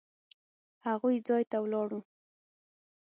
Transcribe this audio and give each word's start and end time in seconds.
هغوی 0.87 1.15
ځای 1.27 1.43
ته 1.51 1.57
ولاړو. 1.63 1.99